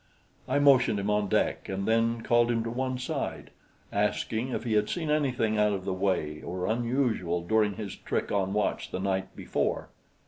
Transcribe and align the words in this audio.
I 0.47 0.57
motioned 0.57 0.99
him 0.99 1.11
on 1.11 1.27
deck 1.29 1.69
and 1.69 1.87
then 1.87 2.21
called 2.21 2.49
him 2.49 2.63
to 2.63 2.71
one 2.71 2.97
side, 2.97 3.51
asking 3.93 4.49
if 4.49 4.63
he 4.63 4.73
had 4.73 4.89
seen 4.89 5.11
anything 5.11 5.59
out 5.59 5.73
of 5.73 5.85
the 5.85 5.93
way 5.93 6.41
or 6.41 6.65
unusual 6.65 7.41
during 7.45 7.75
his 7.75 7.95
trick 7.97 8.31
on 8.31 8.51
watch 8.51 8.89
the 8.89 8.99
night 8.99 9.35
before. 9.35 9.89